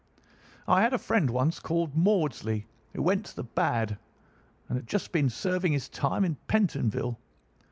"I 0.67 0.81
had 0.81 0.93
a 0.93 0.97
friend 0.97 1.29
once 1.29 1.59
called 1.59 1.95
Maudsley, 1.95 2.65
who 2.95 3.03
went 3.03 3.23
to 3.27 3.35
the 3.35 3.43
bad, 3.43 3.99
and 4.67 4.77
has 4.79 4.85
just 4.87 5.11
been 5.11 5.29
serving 5.29 5.73
his 5.73 5.89
time 5.89 6.25
in 6.25 6.37
Pentonville. 6.47 7.19